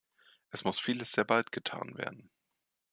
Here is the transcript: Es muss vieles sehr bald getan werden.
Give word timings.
Es 0.49 0.63
muss 0.63 0.79
vieles 0.79 1.11
sehr 1.11 1.25
bald 1.25 1.51
getan 1.51 1.95
werden. 1.95 2.31